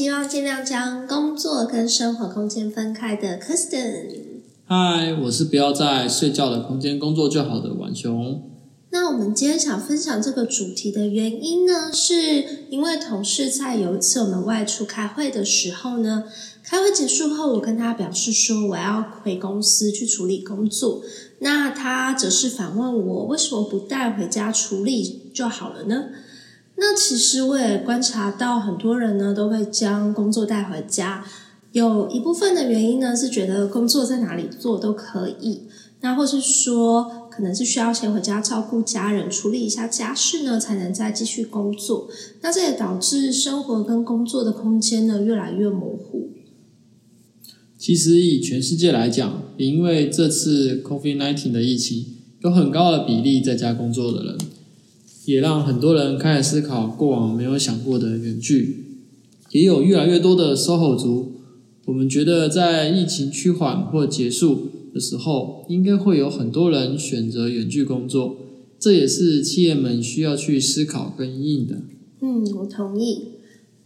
[0.00, 4.40] 希望尽量将工作跟生活空间分开的 Kristen。
[4.64, 8.42] 嗨，我是不要在睡觉的空间工作就好的婉雄。
[8.92, 12.14] 那我们今天想分享这个主题的原因呢，是
[12.70, 16.24] 因为同事在有一次我们外出开会的时候呢，
[16.64, 21.02] 开会结束后，我跟他表示说我要回公司去处理工作，
[21.40, 26.04] 那他则是反问我为什么不带回家处理就好了呢？
[26.80, 31.24] 那其实我也观察到很多人呢都会将工作带回家。
[31.72, 35.60] 有一部分的原因呢，是觉得工作在哪里做都可以，
[36.00, 42.08] 那或是说可能是需要先回家照顾家人，处理一下家事呢，才能再继续工作。
[42.40, 46.30] 那这也导致生活跟工作的空间呢越来越模糊。
[47.78, 52.04] 其实以全世界来讲，因为这次 COVID-19 的疫情，
[52.40, 54.38] 有很高的比例在家工作的人，
[55.30, 58.84] 也让很多人开始思考过往没有想过的远距，
[59.52, 61.32] 也有越来越多的 SOHO 族。
[61.86, 68.36] 我们觉得，在疫情趋缓或结束的时候，应该会有很多人选择远距工作，
[68.78, 71.82] 这也是企业们需要去思考跟应的。
[72.20, 73.28] 嗯，我同意。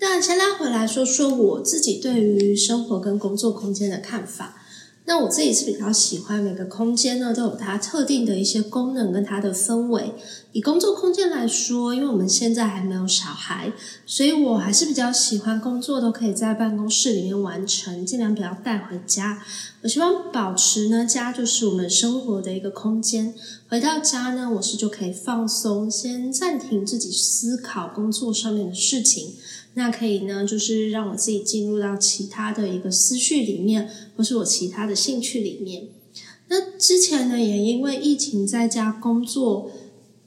[0.00, 4.61] 那先拉回来说说我自己对于生活跟工作空间的看法。
[5.04, 10.14] 那我自己是比较喜欢每个空间呢都有它特定的一些功能跟它的氛围。
[10.52, 13.72] 以工作空间来说，因为我们现在还没有小孩，
[14.06, 19.42] 所以我还是比较喜欢工作都可以在办公室里面完成，尽量不要带回家。
[19.82, 23.34] 我希望保持呢家就是我们生活的一个空间。
[23.68, 29.34] 回到家呢，我是就可以放松，先暂停自己思考工作上面的事情。
[29.74, 35.88] 那可以呢，就是让我自己进入到其他的一个思绪里面，或是我其他的兴趣里面。
[36.48, 39.70] 那之前呢，也因为疫情在家工作，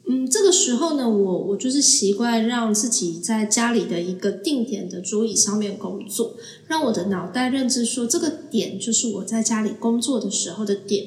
[0.08, 6.36] 嗯，这个时候呢，我我就是习惯让自己在家里的一个定点的桌椅上面工作，
[6.68, 11.06] 让我的脑袋认知说，这个点就是我在家里工作的时候的点。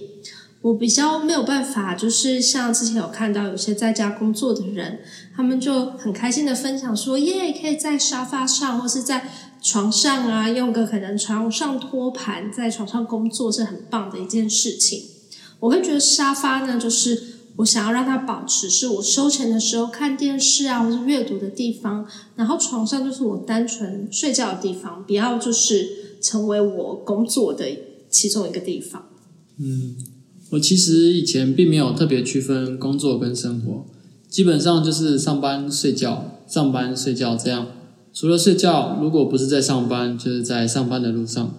[0.61, 5.01] 我比较没有办法，就是像之前有看到有些在家工作的人，
[5.37, 9.29] 他们就很开心的分享说，耶，可以在沙发上或是在
[9.63, 15.05] 床上啊，用个可能床上托盘在床上工作是很棒的一件事情。
[15.61, 17.23] 我会觉得沙发呢，就是
[17.57, 22.05] 我想要让它保持是我休闲的时候看电视啊，或是阅读的地方，
[22.35, 27.65] 然后床上就是我单纯睡觉的地方，不要就是成为我工作的
[28.11, 29.09] 其中一个地方。
[29.59, 30.18] 嗯。
[30.51, 33.85] 我其实以前并没有特别区分工作跟生活，
[34.29, 37.67] 基本上就是上班睡觉，上班睡觉这样。
[38.15, 41.55] 除了睡觉，如果不是在上班，就是在上班的路上。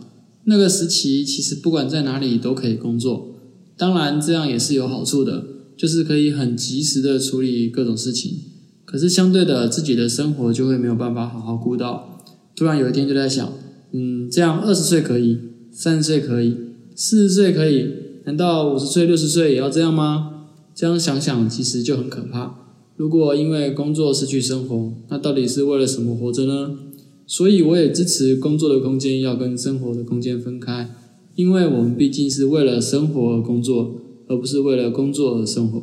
[0.46, 3.36] 那个时期其实不管在哪里都可以工作，
[3.78, 5.46] 当然这样也是有好处的，
[5.78, 8.40] 就是可以很及时的处理各种事情。
[8.86, 12.24] 可是相对的，自己的生活就会没有办法好好顾到。
[12.56, 13.54] 突然有一天就在想，
[13.92, 15.38] 嗯，这样二十岁可以，
[15.72, 16.58] 三十岁可以，
[16.96, 18.09] 四十岁可以。
[18.30, 20.46] 难道五十岁、六十岁也要这样吗？
[20.76, 22.60] 这样想想，其实就很可怕。
[22.96, 26.78] 如果因为工作失去生活，那到底是为了什么活着呢？
[27.26, 30.92] 所以，我也支持工作的空间要跟生活的空间分开，
[31.34, 33.96] 因为我们毕竟是为了生活而工作，
[34.28, 35.82] 而不是为了工作而生活。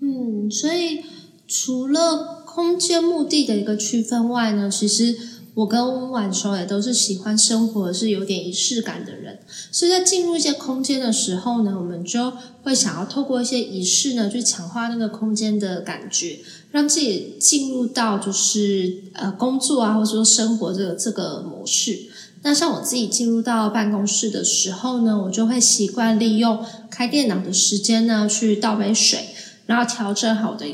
[0.00, 0.98] 嗯，所以
[1.46, 5.16] 除了空间目的的一个区分外呢，其实。
[5.58, 9.40] 我跟晚熟也都是喜欢生活是有点仪式感的人，
[9.72, 12.32] 所以在进入一些空间的时候呢，我们就
[12.62, 16.38] 会想要透过一些仪式呢，去强化那个空间的感觉，
[16.70, 22.02] 让自己进入到就是呃工作啊，或者说生活这个这个模式。
[22.42, 29.30] 那像我自己进入到办公室的时候呢，我就会习惯利用开电脑的时间呢，去倒杯水，
[29.66, 30.66] 然后调整好的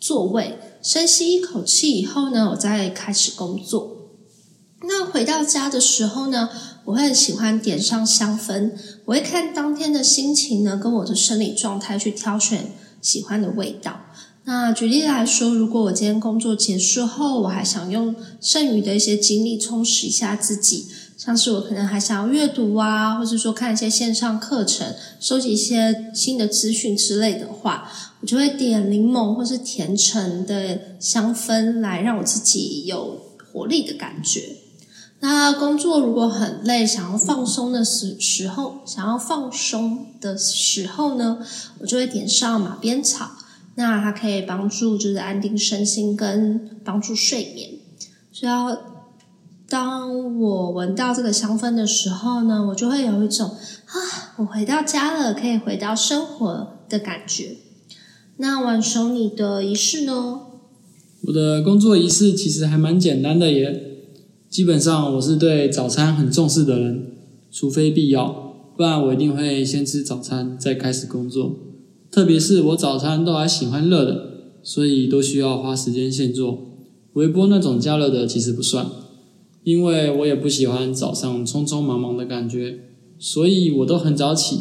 [0.00, 3.98] 座位，深吸一口气以后呢，我再开始工作。
[4.84, 6.48] 那回到家的时候呢，
[6.84, 8.72] 我会很喜欢点上香氛。
[9.04, 14.00] 我会看当天的心情呢，跟我的生理状态去挑选喜欢的味道。
[14.44, 20.86] 那举例来说，如果我今天工作结束后，我还想用剩余的一些精力充实一下自己，
[21.16, 27.88] 像是我可能还想要阅读啊，或者说看一些线上课程，收集一些新的资讯之类的话，
[28.20, 33.20] 我就会点柠檬或是甜橙的香氛，来让我自己有
[33.52, 34.56] 活力的感觉。
[35.24, 41.38] 那工作如果很累，想要放松的时时候，想要放松的时候呢，
[41.78, 43.30] 我就会点上马鞭草。
[43.76, 47.70] 那它可以帮助就是安定身心跟帮助睡眠。
[48.32, 48.76] 所以要
[49.68, 57.58] 当我闻到这个香氛的时候呢，我就会有一种啊，我回到家了，可以回到生活的感觉。
[58.38, 60.40] 那晚熟你的仪式呢？
[61.28, 63.91] 我的工作仪式其实还蛮简单的耶。
[64.52, 67.06] 基本上我是对早餐很重视的人，
[67.50, 71.56] 除非必要，不然我一定会先吃早餐再开始工作。
[72.10, 74.26] 特别是我早餐都还喜欢热的，
[74.62, 76.58] 所以都需要花时间现做。
[77.14, 78.86] 微波那种加热的其实不算，
[79.64, 82.80] 因为我也不喜欢早上匆匆忙忙的感觉，
[83.18, 84.58] 所以我都很早起。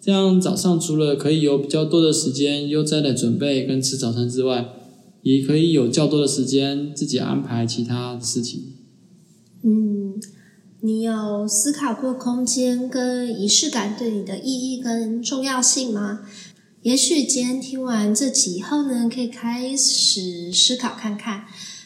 [0.00, 4.68] 这样早上除了可以有比较多的时间悠哉的准备跟吃早餐之外，
[5.22, 8.71] 也可以有较多的时间自己安排其他事情。
[9.64, 10.20] 嗯，
[10.80, 16.20] 你有思考过空间跟仪式感对你的意义跟重要性吗？
[16.82, 21.44] 也许今天听完这集以后呢，可以开始思考看看，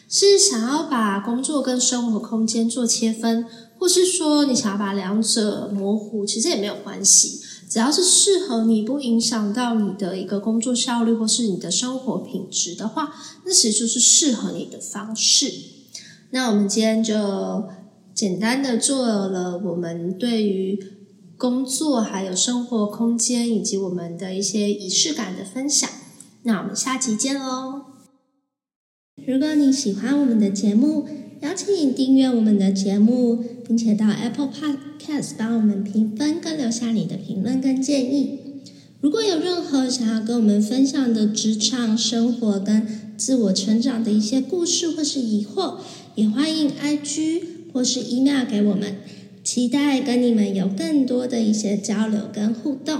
[0.09, 3.45] 是想要把工作跟生活空间做切分，
[3.77, 7.39] 或是说你想要把两者模糊，其实也没有关系，
[7.69, 13.13] 只要是适合你，不影响到你的一个工作效率或是你的生活品质的话，
[13.45, 15.53] 那其实就是适合你的方式。
[16.31, 17.67] 那我们今天就
[18.13, 20.77] 简单的做了我们对于
[21.37, 25.89] 工作还有生活空间以及我们的一些仪式感的分享。
[26.43, 27.81] 那我们下集见喽！
[29.25, 31.07] 如果你喜欢我们的节目，
[31.41, 38.39] 邀请你订阅我们的节目，并且到 Apple Podcast 帮我们评分跟留下你的评论跟建议。
[38.99, 45.77] 如果有任何想要跟我们分享的职场生活跟自我成长的一些故事或是疑惑，
[46.17, 48.95] 也欢迎 IG 或是 email 给我们，
[49.43, 52.99] 期待跟你们有更多的一些交流跟互动。